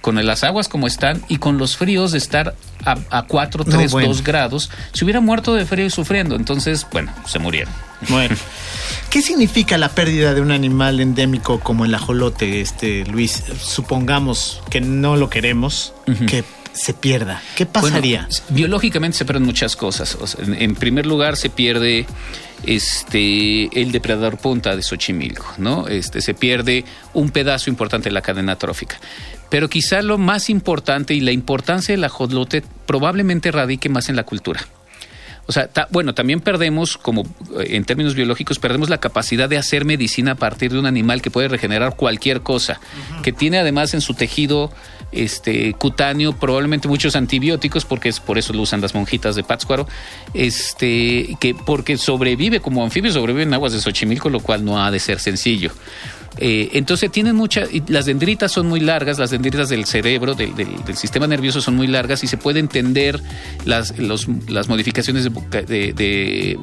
con 0.00 0.24
las 0.24 0.44
aguas 0.44 0.68
como 0.68 0.86
están 0.86 1.22
y 1.28 1.38
con 1.38 1.58
los 1.58 1.76
fríos 1.76 2.12
de 2.12 2.18
estar 2.18 2.54
a, 2.84 2.98
a 3.10 3.22
4, 3.24 3.64
3, 3.64 3.90
2 3.90 4.22
grados, 4.22 4.70
se 4.92 5.04
hubiera 5.04 5.20
muerto 5.20 5.54
de 5.54 5.66
frío 5.66 5.86
y 5.86 5.90
sufriendo. 5.90 6.36
Entonces, 6.36 6.86
bueno, 6.92 7.12
se 7.26 7.38
murieron. 7.38 7.72
Bueno. 8.08 8.36
¿Qué 9.10 9.22
significa 9.22 9.78
la 9.78 9.88
pérdida 9.88 10.34
de 10.34 10.40
un 10.40 10.50
animal 10.50 11.00
endémico 11.00 11.60
como 11.60 11.84
el 11.84 11.94
ajolote, 11.94 12.60
este 12.60 13.04
Luis? 13.06 13.42
Supongamos 13.60 14.60
que 14.70 14.80
no 14.80 15.16
lo 15.16 15.30
queremos, 15.30 15.94
que 16.26 16.44
se 16.72 16.94
pierda. 16.94 17.42
¿Qué 17.56 17.66
pasaría? 17.66 18.28
biológicamente 18.50 19.18
se 19.18 19.24
pierden 19.24 19.44
muchas 19.44 19.76
cosas. 19.76 20.16
en, 20.38 20.74
primer 20.74 21.06
lugar, 21.06 21.36
se 21.36 21.50
pierde 21.50 22.06
este 22.64 23.80
el 23.80 23.92
depredador 23.92 24.38
punta 24.38 24.74
de 24.74 24.82
Xochimilco, 24.82 25.46
¿no? 25.58 25.86
Este 25.88 26.20
se 26.20 26.34
pierde 26.34 26.84
un 27.14 27.30
pedazo 27.30 27.70
importante 27.70 28.08
de 28.08 28.12
la 28.12 28.22
cadena 28.22 28.56
trófica. 28.56 28.98
Pero 29.50 29.68
quizá 29.68 30.02
lo 30.02 30.18
más 30.18 30.50
importante 30.50 31.14
y 31.14 31.20
la 31.20 31.32
importancia 31.32 31.92
del 31.92 32.04
ajolote 32.04 32.62
probablemente 32.86 33.50
radique 33.50 33.88
más 33.88 34.08
en 34.08 34.16
la 34.16 34.24
cultura. 34.24 34.60
O 35.48 35.52
sea, 35.52 35.70
bueno, 35.90 36.12
también 36.12 36.40
perdemos, 36.40 36.98
como 36.98 37.22
eh, 37.22 37.68
en 37.70 37.84
términos 37.86 38.14
biológicos, 38.14 38.58
perdemos 38.58 38.90
la 38.90 38.98
capacidad 38.98 39.48
de 39.48 39.56
hacer 39.56 39.86
medicina 39.86 40.32
a 40.32 40.34
partir 40.34 40.70
de 40.70 40.78
un 40.78 40.84
animal 40.84 41.22
que 41.22 41.30
puede 41.30 41.48
regenerar 41.48 41.96
cualquier 41.96 42.42
cosa, 42.42 42.80
que 43.22 43.32
tiene 43.32 43.58
además 43.58 43.94
en 43.94 44.02
su 44.02 44.12
tejido 44.12 44.70
este 45.12 45.72
cutáneo 45.74 46.34
probablemente 46.34 46.88
muchos 46.88 47.16
antibióticos 47.16 47.84
porque 47.84 48.08
es 48.08 48.20
por 48.20 48.38
eso 48.38 48.52
lo 48.52 48.62
usan 48.62 48.80
las 48.80 48.94
monjitas 48.94 49.36
de 49.36 49.42
Pátzcuaro 49.42 49.86
este 50.34 51.36
que 51.40 51.54
porque 51.54 51.96
sobrevive 51.96 52.60
como 52.60 52.84
anfibio 52.84 53.10
sobrevive 53.12 53.44
en 53.44 53.54
aguas 53.54 53.72
de 53.72 53.80
Xochimilco 53.80 54.28
lo 54.28 54.40
cual 54.40 54.64
no 54.64 54.82
ha 54.82 54.90
de 54.90 54.98
ser 54.98 55.18
sencillo 55.18 55.72
eh, 56.40 56.70
entonces 56.74 57.10
tienen 57.10 57.34
muchas, 57.34 57.68
las 57.88 58.06
dendritas 58.06 58.52
son 58.52 58.68
muy 58.68 58.80
largas, 58.80 59.18
las 59.18 59.30
dendritas 59.30 59.68
del 59.68 59.86
cerebro, 59.86 60.34
del, 60.34 60.52
sistema 60.94 61.26
nervioso 61.26 61.60
son 61.60 61.74
muy 61.74 61.86
largas 61.86 62.22
y 62.22 62.28
se 62.28 62.36
puede 62.36 62.60
entender 62.60 63.20
las, 63.64 63.94
las 63.98 64.68
modificaciones 64.68 65.24
de, 65.24 66.58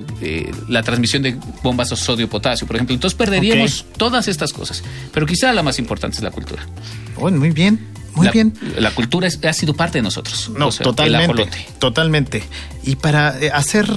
la 0.70 0.84
transmisión 0.84 1.24
de 1.24 1.38
bombas 1.62 1.90
de 1.90 1.98
sodio-potasio, 1.98 2.66
por 2.68 2.78
ejemplo. 2.78 2.94
Entonces 2.94 3.18
perderíamos 3.18 3.86
todas 3.98 4.28
estas 4.28 4.54
cosas, 4.54 4.84
pero 5.14 5.26
quizá 5.26 5.52
la 5.52 5.64
más 5.64 5.78
importante 5.78 6.18
es 6.18 6.24
la 6.24 6.32
cultura. 6.32 6.66
muy 7.20 7.52
bien. 7.52 8.05
Muy 8.16 8.30
bien. 8.30 8.54
La 8.78 8.92
cultura 8.92 9.28
ha 9.28 9.54
sido 9.54 9.74
parte 9.74 9.98
de 9.98 10.02
nosotros. 10.02 10.50
No, 10.50 10.70
totalmente. 10.70 11.48
Totalmente. 11.80 12.44
Y 12.84 12.96
para 12.96 13.40
eh, 13.40 13.52
hacer 13.52 13.88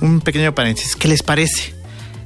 un 0.00 0.20
pequeño 0.20 0.54
paréntesis, 0.54 0.96
¿qué 0.96 1.08
les 1.08 1.22
parece? 1.22 1.74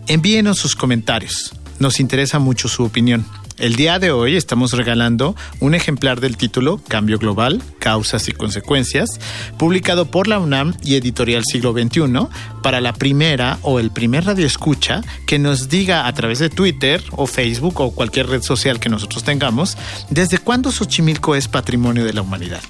Envíenos 0.09 0.59
sus 0.59 0.75
comentarios 0.77 1.53
nos 1.79 2.01
interesa 2.01 2.39
mucho 2.39 2.69
su 2.69 2.85
opinión. 2.85 3.27
El 3.59 3.75
día 3.75 3.99
de 3.99 4.11
hoy 4.11 4.37
estamos 4.37 4.73
regalando 4.73 5.35
un 5.61 5.75
ejemplar 5.75 6.21
del 6.21 6.37
título 6.37 6.79
Cambio 6.89 7.19
Global, 7.19 7.63
Causas 7.79 8.29
y 8.29 8.33
Consecuencias, 8.33 9.19
publicado 9.57 10.11
por 10.11 10.29
la 10.29 10.39
UNAM 10.39 10.75
y 10.83 10.97
Editorial 10.97 11.43
Siglo 11.43 11.73
XXI, 11.73 12.29
para 12.63 12.83
la 12.83 12.93
primera 12.93 13.59
o 13.63 13.81
el 13.81 13.91
primer 13.91 14.27
radio 14.27 14.47
escucha 14.47 15.01
que 15.27 15.39
nos 15.39 15.71
diga 15.71 16.07
a 16.07 16.13
través 16.13 16.39
de 16.39 16.51
Twitter 16.51 17.03
o 17.13 17.27
Facebook 17.27 17.81
o 17.81 17.93
cualquier 17.93 18.29
red 18.29 18.43
social 18.43 18.79
que 18.79 18.91
nosotros 18.91 19.25
tengamos, 19.25 19.79
desde 20.11 20.37
cuándo 20.37 20.71
Xochimilco 20.71 21.35
es 21.35 21.49
patrimonio 21.49 22.05
de 22.05 22.13
la 22.13 22.21
humanidad. 22.21 22.61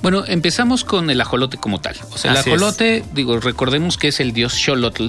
Bueno, 0.03 0.25
empezamos 0.27 0.83
con 0.83 1.11
el 1.11 1.21
ajolote 1.21 1.59
como 1.59 1.81
tal. 1.81 1.95
O 2.11 2.19
sea, 2.19 2.33
el 2.33 2.37
Así 2.39 2.51
ajolote, 2.51 3.05
digo, 3.15 3.39
recordemos 3.39 3.97
que 3.97 4.09
es 4.09 4.19
el 4.19 4.33
dios 4.33 4.61
Xolotl. 4.61 5.07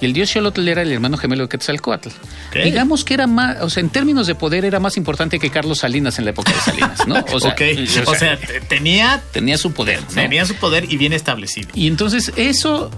Y 0.00 0.04
el 0.04 0.12
dios 0.12 0.30
Xolotl 0.32 0.68
era 0.68 0.82
el 0.82 0.92
hermano 0.92 1.16
gemelo 1.16 1.42
de 1.42 1.48
Quetzalcoatl. 1.48 2.10
Digamos 2.62 3.04
que 3.04 3.14
era 3.14 3.26
más, 3.26 3.60
o 3.60 3.68
sea, 3.68 3.80
en 3.80 3.90
términos 3.90 4.28
de 4.28 4.36
poder 4.36 4.64
era 4.64 4.78
más 4.78 4.96
importante 4.96 5.40
que 5.40 5.50
Carlos 5.50 5.78
Salinas 5.78 6.20
en 6.20 6.26
la 6.26 6.30
época 6.30 6.52
de 6.52 6.60
Salinas, 6.60 7.08
¿no? 7.08 7.24
O 7.32 7.40
sea, 7.40 7.56
o 8.06 8.14
sea, 8.14 8.38
tenía, 8.68 9.20
tenía 9.32 9.58
su 9.58 9.72
poder. 9.72 10.00
¿no? 10.02 10.22
tenía 10.22 10.46
su 10.46 10.54
poder 10.54 10.92
y 10.92 10.96
bien 10.96 11.12
establecido. 11.12 11.70
Y 11.74 11.88
entonces 11.88 12.32
eso, 12.36 12.92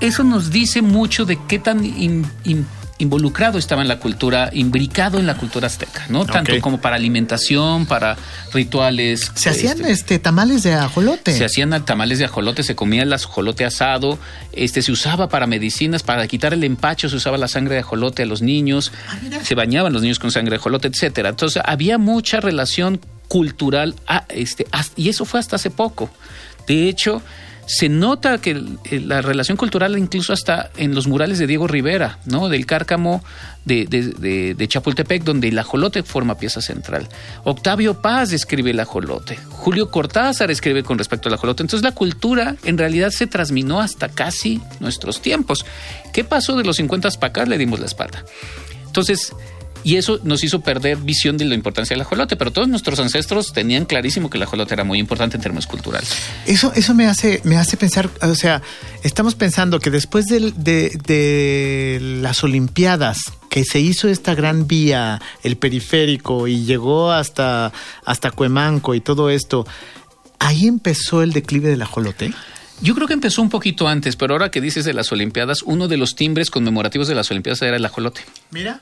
eso 0.00 0.24
nos 0.24 0.50
dice 0.50 0.82
mucho 0.82 1.24
de 1.24 1.38
qué 1.48 1.58
tan 1.58 1.84
in- 1.84 2.26
in- 2.44 2.66
involucrado 2.98 3.58
estaba 3.58 3.80
en 3.80 3.88
la 3.88 3.98
cultura, 3.98 4.50
imbricado 4.52 5.18
en 5.18 5.26
la 5.26 5.34
cultura 5.34 5.68
azteca, 5.68 6.04
¿no? 6.10 6.26
Tanto 6.26 6.52
como 6.60 6.82
para 6.82 6.96
alimentación, 6.96 7.86
para 7.86 8.16
rituales. 8.52 9.32
Se 9.34 9.48
hacían 9.48 9.78
este, 9.80 9.92
este, 9.92 10.18
tamales 10.18 10.62
de 10.62 10.74
ajolote. 10.74 11.32
se 11.32 11.44
hacían 11.46 11.82
tamales 11.86 12.18
de 12.18 12.26
ajolote, 12.26 12.62
se 12.62 12.74
comía 12.74 13.02
el 13.04 13.12
ajolote 13.12 13.64
asado, 13.64 14.18
este 14.52 14.82
se 14.82 14.92
usaba 14.92 15.30
para 15.30 15.46
medicinas, 15.46 16.02
para 16.02 16.26
quitar 16.28 16.52
el 16.52 16.62
empacho 16.62 17.08
se 17.08 17.16
usaba 17.16 17.38
la 17.38 17.48
sangre 17.48 17.74
de 17.76 17.80
ajolote 17.80 18.24
a 18.24 18.26
los 18.26 18.42
niños, 18.42 18.92
se 19.42 19.54
bañaban 19.54 19.92
los 19.94 20.02
niños 20.02 20.18
con 20.18 20.30
sangre 20.30 20.50
de 20.50 20.56
ajolote, 20.56 20.88
etcétera. 20.88 21.30
Entonces 21.30 21.62
había 21.64 21.96
mucha 21.96 22.40
relación 22.40 23.00
cultural 23.28 23.94
ah, 24.08 24.24
este, 24.28 24.66
y 24.96 25.08
eso 25.08 25.24
fue 25.24 25.40
hasta 25.40 25.56
hace 25.56 25.70
poco. 25.70 26.10
De 26.66 26.88
hecho, 26.88 27.22
se 27.72 27.88
nota 27.88 28.38
que 28.38 28.60
la 28.90 29.22
relación 29.22 29.56
cultural 29.56 29.96
incluso 29.96 30.32
hasta 30.32 30.70
en 30.76 30.92
los 30.92 31.06
murales 31.06 31.38
de 31.38 31.46
Diego 31.46 31.68
Rivera, 31.68 32.18
¿no? 32.24 32.48
Del 32.48 32.66
cárcamo 32.66 33.22
de, 33.64 34.66
Chapultepec, 34.68 35.22
donde 35.22 35.46
el 35.48 35.58
ajolote 35.58 36.02
forma 36.02 36.36
pieza 36.36 36.60
central. 36.60 37.08
Octavio 37.44 38.02
Paz 38.02 38.32
escribe 38.32 38.72
el 38.72 38.80
ajolote. 38.80 39.36
Julio 39.50 39.88
Cortázar 39.88 40.50
escribe 40.50 40.82
con 40.82 40.98
respecto 40.98 41.28
al 41.28 41.36
ajolote. 41.36 41.62
Entonces 41.62 41.84
la 41.84 41.94
cultura 41.94 42.56
en 42.64 42.76
realidad 42.76 43.10
se 43.10 43.28
transminó 43.28 43.80
hasta 43.80 44.08
casi 44.08 44.60
nuestros 44.80 45.22
tiempos. 45.22 45.64
¿Qué 46.12 46.24
pasó 46.24 46.56
de 46.56 46.64
los 46.64 46.74
50 46.74 47.08
para 47.20 47.30
acá? 47.30 47.46
Le 47.46 47.56
dimos 47.56 47.78
la 47.78 47.86
espalda. 47.86 48.24
Entonces, 48.84 49.32
y 49.84 49.96
eso 49.96 50.20
nos 50.24 50.44
hizo 50.44 50.60
perder 50.60 50.98
visión 50.98 51.36
de 51.36 51.44
la 51.44 51.54
importancia 51.54 51.94
del 51.94 52.02
ajolote, 52.02 52.36
pero 52.36 52.50
todos 52.50 52.68
nuestros 52.68 52.98
ancestros 53.00 53.52
tenían 53.52 53.84
clarísimo 53.84 54.30
que 54.30 54.38
el 54.38 54.42
ajolote 54.42 54.74
era 54.74 54.84
muy 54.84 54.98
importante 54.98 55.36
en 55.36 55.42
términos 55.42 55.66
culturales. 55.66 56.10
Eso, 56.46 56.72
eso 56.74 56.94
me 56.94 57.06
hace, 57.06 57.40
me 57.44 57.56
hace 57.56 57.76
pensar, 57.76 58.10
o 58.22 58.34
sea, 58.34 58.62
estamos 59.02 59.34
pensando 59.34 59.80
que 59.80 59.90
después 59.90 60.26
de 60.26 61.98
las 62.20 62.44
Olimpiadas, 62.44 63.18
que 63.48 63.64
se 63.64 63.80
hizo 63.80 64.08
esta 64.08 64.34
gran 64.34 64.66
vía, 64.66 65.20
el 65.42 65.56
periférico, 65.56 66.46
y 66.46 66.64
llegó 66.64 67.10
hasta, 67.12 67.72
hasta 68.04 68.30
Cuemanco 68.30 68.94
y 68.94 69.00
todo 69.00 69.30
esto, 69.30 69.66
ahí 70.38 70.66
empezó 70.66 71.22
el 71.22 71.32
declive 71.32 71.68
del 71.68 71.82
ajolote. 71.82 72.32
Yo 72.82 72.94
creo 72.94 73.06
que 73.06 73.12
empezó 73.12 73.42
un 73.42 73.50
poquito 73.50 73.88
antes, 73.88 74.16
pero 74.16 74.34
ahora 74.34 74.50
que 74.50 74.60
dices 74.60 74.86
de 74.86 74.94
las 74.94 75.12
Olimpiadas, 75.12 75.62
uno 75.62 75.86
de 75.86 75.98
los 75.98 76.14
timbres 76.14 76.50
conmemorativos 76.50 77.08
de 77.08 77.14
las 77.14 77.30
Olimpiadas 77.30 77.60
era 77.62 77.76
el 77.76 77.84
ajolote. 77.84 78.22
Mira. 78.50 78.80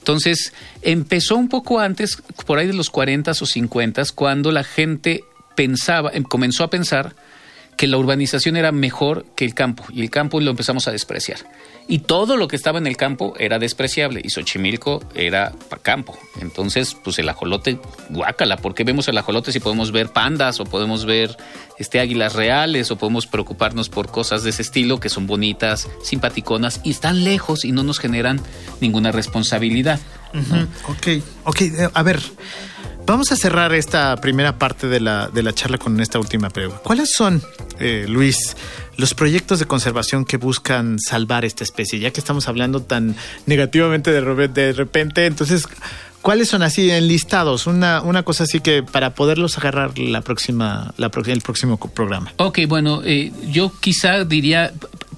Entonces, 0.00 0.52
empezó 0.82 1.36
un 1.36 1.48
poco 1.48 1.78
antes, 1.78 2.20
por 2.46 2.58
ahí 2.58 2.66
de 2.66 2.72
los 2.72 2.90
40 2.90 3.30
o 3.30 3.34
50, 3.46 4.02
cuando 4.14 4.50
la 4.50 4.64
gente 4.64 5.22
pensaba, 5.54 6.10
em- 6.12 6.24
comenzó 6.24 6.64
a 6.64 6.70
pensar 6.70 7.14
que 7.80 7.86
la 7.86 7.96
urbanización 7.96 8.58
era 8.58 8.72
mejor 8.72 9.24
que 9.34 9.46
el 9.46 9.54
campo, 9.54 9.84
y 9.90 10.02
el 10.02 10.10
campo 10.10 10.38
lo 10.38 10.50
empezamos 10.50 10.86
a 10.86 10.92
despreciar. 10.92 11.38
Y 11.88 12.00
todo 12.00 12.36
lo 12.36 12.46
que 12.46 12.54
estaba 12.54 12.78
en 12.78 12.86
el 12.86 12.98
campo 12.98 13.32
era 13.38 13.58
despreciable, 13.58 14.20
y 14.22 14.28
Xochimilco 14.28 15.02
era 15.14 15.52
pa- 15.70 15.78
campo. 15.78 16.18
Entonces, 16.42 16.94
pues 17.02 17.18
el 17.18 17.26
ajolote, 17.30 17.78
guácala, 18.10 18.58
¿por 18.58 18.74
qué 18.74 18.84
vemos 18.84 19.08
el 19.08 19.16
ajolote 19.16 19.50
si 19.50 19.60
podemos 19.60 19.92
ver 19.92 20.10
pandas, 20.10 20.60
o 20.60 20.64
podemos 20.66 21.06
ver 21.06 21.34
este, 21.78 22.00
águilas 22.00 22.34
reales, 22.34 22.90
o 22.90 22.96
podemos 22.98 23.26
preocuparnos 23.26 23.88
por 23.88 24.10
cosas 24.10 24.42
de 24.42 24.50
ese 24.50 24.60
estilo 24.60 25.00
que 25.00 25.08
son 25.08 25.26
bonitas, 25.26 25.88
simpaticonas, 26.02 26.82
y 26.84 26.90
están 26.90 27.24
lejos 27.24 27.64
y 27.64 27.72
no 27.72 27.82
nos 27.82 27.98
generan 27.98 28.42
ninguna 28.82 29.10
responsabilidad? 29.10 29.98
Ok, 30.86 31.06
ok, 31.44 31.60
eh, 31.62 31.88
a 31.94 32.02
ver, 32.02 32.20
vamos 33.06 33.32
a 33.32 33.36
cerrar 33.36 33.72
esta 33.74 34.14
primera 34.18 34.58
parte 34.58 34.86
de 34.86 35.00
la, 35.00 35.28
de 35.28 35.42
la 35.42 35.54
charla 35.54 35.78
con 35.78 35.98
esta 35.98 36.18
última 36.18 36.50
pregunta. 36.50 36.82
¿Cuáles 36.84 37.10
son, 37.16 37.42
eh, 37.80 38.06
Luis, 38.08 38.56
los 38.96 39.14
proyectos 39.14 39.58
de 39.58 39.64
conservación 39.64 40.24
que 40.24 40.36
buscan 40.36 40.98
salvar 40.98 41.44
esta 41.44 41.64
especie? 41.64 41.98
Ya 41.98 42.10
que 42.12 42.20
estamos 42.20 42.48
hablando 42.48 42.82
tan 42.82 43.16
negativamente 43.46 44.12
de, 44.12 44.48
de 44.48 44.72
repente, 44.72 45.26
entonces, 45.26 45.66
¿cuáles 46.22 46.48
son 46.48 46.62
así 46.62 46.90
enlistados? 46.90 47.66
Una, 47.66 48.02
una 48.02 48.22
cosa 48.22 48.44
así 48.44 48.60
que 48.60 48.82
para 48.82 49.14
poderlos 49.14 49.58
agarrar 49.58 49.98
la 49.98 50.20
próxima, 50.20 50.94
la, 50.96 51.10
el 51.26 51.40
próximo 51.40 51.78
programa. 51.78 52.32
Ok, 52.36 52.60
bueno, 52.68 53.02
eh, 53.04 53.32
yo 53.50 53.72
quizá 53.80 54.24
diría, 54.24 54.72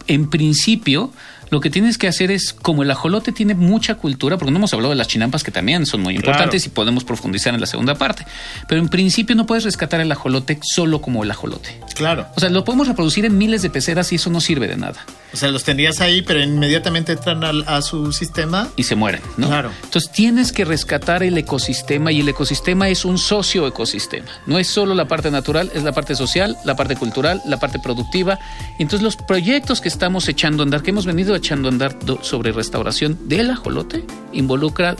en 0.06 0.30
principio, 0.30 1.12
lo 1.52 1.60
que 1.60 1.70
tienes 1.70 1.98
que 1.98 2.08
hacer 2.08 2.30
es, 2.30 2.52
como 2.52 2.82
el 2.82 2.90
ajolote 2.90 3.30
tiene 3.30 3.54
mucha 3.54 3.94
cultura, 3.96 4.38
porque 4.38 4.50
no 4.50 4.56
hemos 4.56 4.72
hablado 4.72 4.88
de 4.90 4.96
las 4.96 5.06
chinampas 5.06 5.44
que 5.44 5.50
también 5.50 5.84
son 5.86 6.00
muy 6.00 6.16
importantes 6.16 6.66
y 6.66 6.70
podemos 6.70 7.04
profundizar 7.04 7.52
en 7.54 7.60
la 7.60 7.66
segunda 7.66 7.94
parte, 7.94 8.26
pero 8.68 8.80
en 8.80 8.88
principio 8.88 9.36
no 9.36 9.44
puedes 9.46 9.62
rescatar 9.64 10.00
el 10.00 10.10
ajolote 10.10 10.58
solo 10.62 11.02
como 11.02 11.22
el 11.22 11.30
ajolote. 11.30 11.78
Claro. 11.94 12.26
O 12.36 12.40
sea, 12.40 12.48
lo 12.48 12.64
podemos 12.64 12.88
reproducir 12.88 13.26
en 13.26 13.36
miles 13.36 13.60
de 13.60 13.68
peceras 13.68 14.10
y 14.12 14.16
eso 14.16 14.30
no 14.30 14.40
sirve 14.40 14.66
de 14.66 14.76
nada. 14.78 15.04
O 15.32 15.36
sea, 15.36 15.50
los 15.50 15.62
tendrías 15.64 16.00
ahí, 16.00 16.22
pero 16.22 16.42
inmediatamente 16.42 17.12
entran 17.12 17.44
al- 17.44 17.64
a 17.68 17.80
su 17.82 18.12
sistema. 18.12 18.68
Y 18.76 18.82
se 18.84 18.96
mueren, 18.96 19.20
¿no? 19.36 19.48
Claro. 19.48 19.70
Entonces 19.84 20.10
tienes 20.10 20.52
que 20.52 20.64
rescatar 20.64 21.22
el 21.22 21.36
ecosistema 21.38 22.12
y 22.12 22.20
el 22.20 22.28
ecosistema 22.28 22.88
es 22.88 23.04
un 23.04 23.18
socioecosistema. 23.18 24.26
No 24.46 24.58
es 24.58 24.68
solo 24.68 24.94
la 24.94 25.06
parte 25.06 25.30
natural, 25.30 25.70
es 25.74 25.82
la 25.82 25.92
parte 25.92 26.14
social, 26.14 26.56
la 26.64 26.76
parte 26.76 26.96
cultural, 26.96 27.40
la 27.46 27.58
parte 27.58 27.78
productiva. 27.78 28.38
Entonces 28.78 29.02
los 29.02 29.16
proyectos 29.16 29.80
que 29.80 29.88
estamos 29.88 30.28
echando 30.28 30.62
a 30.62 30.64
andar, 30.64 30.82
que 30.82 30.90
hemos 30.90 31.06
venido 31.06 31.34
echando 31.42 31.68
a 31.68 31.72
andar 31.72 31.98
sobre 32.22 32.52
restauración 32.52 33.18
del 33.28 33.50
ajolote, 33.50 34.04
involucra 34.32 34.94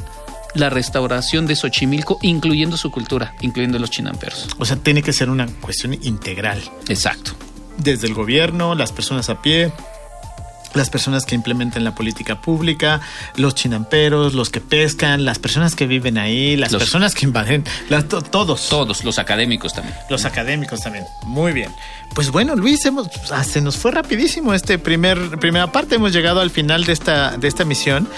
la 0.54 0.68
restauración 0.68 1.46
de 1.46 1.54
Xochimilco, 1.54 2.18
incluyendo 2.20 2.76
su 2.76 2.90
cultura, 2.90 3.34
incluyendo 3.40 3.78
los 3.78 3.90
chinamperos. 3.90 4.48
O 4.58 4.64
sea, 4.64 4.76
tiene 4.76 5.02
que 5.02 5.12
ser 5.12 5.30
una 5.30 5.46
cuestión 5.46 5.94
integral. 5.94 6.60
Exacto. 6.88 7.32
desde 7.78 8.06
el 8.06 8.14
gobierno, 8.14 8.74
las 8.74 8.92
personas 8.92 9.30
a 9.30 9.40
pie, 9.40 9.72
las 10.74 10.90
personas 10.90 11.24
que 11.26 11.34
implementan 11.34 11.84
la 11.84 11.94
política 11.94 12.40
pública, 12.40 13.00
los 13.36 13.54
chinamperos, 13.54 14.34
los 14.34 14.50
que 14.50 14.60
pescan, 14.60 15.24
las 15.24 15.38
personas 15.38 15.74
que 15.74 15.86
viven 15.86 16.18
ahí, 16.18 16.56
las 16.56 16.72
Los- 16.72 16.82
personas 16.82 17.14
que 17.14 17.26
invaden, 17.26 17.64
las- 17.88 18.08
to- 18.08 18.22
todos. 18.22 18.68
Todos, 18.68 19.04
los 19.04 19.18
académicos 19.18 19.72
también. 19.74 19.94
Los 20.10 20.24
académicos 20.24 20.80
también. 20.80 21.04
Muy 21.24 21.52
bien. 21.52 21.70
Pues 22.14 22.30
bueno, 22.30 22.54
Luis, 22.56 22.84
hemos, 22.84 23.08
ah, 23.30 23.44
se 23.44 23.60
nos 23.60 23.76
fue 23.76 23.90
rapidísimo 23.90 24.52
este 24.54 24.78
primer 24.78 25.38
primera 25.38 25.72
parte. 25.72 25.94
Hemos 25.96 26.12
llegado 26.12 26.40
al 26.40 26.50
final 26.50 26.84
de 26.84 26.92
esta, 26.92 27.36
de 27.36 27.48
esta 27.48 27.64
misión. 27.64 28.08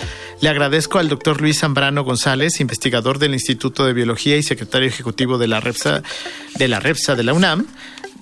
Le 0.40 0.48
agradezco 0.48 0.98
al 0.98 1.08
doctor 1.08 1.40
Luis 1.40 1.60
Zambrano 1.60 2.02
González, 2.02 2.60
investigador 2.60 3.18
del 3.18 3.34
Instituto 3.34 3.86
de 3.86 3.92
Biología 3.92 4.36
y 4.36 4.42
secretario 4.42 4.88
ejecutivo 4.88 5.38
de 5.38 5.46
la 5.46 5.60
REPSA 5.60 6.02
de 6.56 6.68
la, 6.68 6.80
REPSA 6.80 7.14
de 7.14 7.22
la 7.22 7.32
UNAM. 7.32 7.66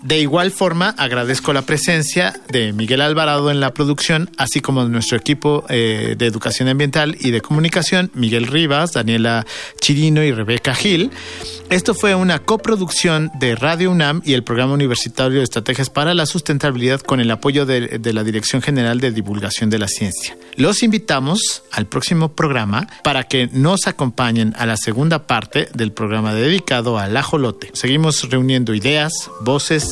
De 0.02 0.18
igual 0.18 0.50
forma, 0.50 0.96
agradezco 0.98 1.52
la 1.52 1.62
presencia 1.62 2.34
de 2.48 2.72
Miguel 2.72 3.02
Alvarado 3.02 3.52
en 3.52 3.60
la 3.60 3.72
producción, 3.72 4.30
así 4.36 4.60
como 4.60 4.82
de 4.82 4.90
nuestro 4.90 5.16
equipo 5.16 5.64
eh, 5.68 6.16
de 6.18 6.26
educación 6.26 6.68
ambiental 6.68 7.16
y 7.20 7.30
de 7.30 7.40
comunicación, 7.40 8.10
Miguel 8.12 8.48
Rivas, 8.48 8.94
Daniela 8.94 9.46
Chirino 9.80 10.24
y 10.24 10.32
Rebeca 10.32 10.74
Gil. 10.74 11.12
Esto 11.70 11.94
fue 11.94 12.16
una 12.16 12.40
coproducción 12.40 13.30
de 13.38 13.54
Radio 13.54 13.92
UNAM 13.92 14.22
y 14.24 14.32
el 14.34 14.42
Programa 14.42 14.74
Universitario 14.74 15.38
de 15.38 15.44
Estrategias 15.44 15.88
para 15.88 16.14
la 16.14 16.26
Sustentabilidad 16.26 17.00
con 17.00 17.20
el 17.20 17.30
apoyo 17.30 17.64
de, 17.64 17.98
de 17.98 18.12
la 18.12 18.24
Dirección 18.24 18.60
General 18.60 18.98
de 18.98 19.12
Divulgación 19.12 19.70
de 19.70 19.78
la 19.78 19.86
Ciencia. 19.86 20.36
Los 20.56 20.82
invitamos 20.82 21.62
al 21.70 21.86
próximo 21.86 22.32
programa 22.32 22.88
para 23.04 23.24
que 23.24 23.48
nos 23.52 23.86
acompañen 23.86 24.52
a 24.58 24.66
la 24.66 24.76
segunda 24.76 25.28
parte 25.28 25.68
del 25.74 25.92
programa 25.92 26.34
dedicado 26.34 26.98
al 26.98 27.16
ajolote. 27.16 27.70
Seguimos 27.72 28.28
reuniendo 28.28 28.74
ideas, 28.74 29.30
voces 29.42 29.91